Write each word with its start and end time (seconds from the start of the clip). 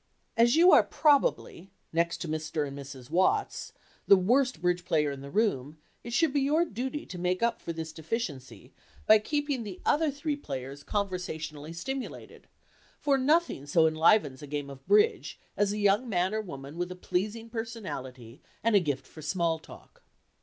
As 0.35 0.55
you 0.55 0.71
are 0.71 0.81
probably 0.81 1.69
(next 1.93 2.17
to 2.21 2.27
Mr. 2.27 2.67
and 2.67 2.75
Mrs. 2.75 3.11
Watts) 3.11 3.71
the 4.07 4.15
worst 4.17 4.59
"bridge" 4.59 4.83
player 4.83 5.11
in 5.11 5.21
the 5.21 5.29
room 5.29 5.77
it 6.03 6.11
should 6.11 6.33
be 6.33 6.41
your 6.41 6.65
duty 6.65 7.05
to 7.05 7.19
make 7.19 7.43
up 7.43 7.61
for 7.61 7.71
this 7.71 7.91
deficiency 7.93 8.73
by 9.05 9.19
keeping 9.19 9.61
the 9.61 9.79
other 9.85 10.09
three 10.09 10.35
players 10.35 10.81
conversationally 10.81 11.71
stimulated, 11.71 12.47
for 12.99 13.15
nothing 13.15 13.67
so 13.67 13.85
enlivens 13.85 14.41
a 14.41 14.47
game 14.47 14.71
of 14.71 14.83
"bridge" 14.87 15.37
as 15.55 15.71
a 15.71 15.77
young 15.77 16.09
man 16.09 16.33
or 16.33 16.41
woman 16.41 16.79
with 16.79 16.91
a 16.91 16.95
pleasing 16.95 17.47
personality 17.47 18.41
and 18.63 18.75
a 18.75 18.79
gift 18.79 19.05
for 19.05 19.21
"small 19.21 19.59
talk." 19.59 20.01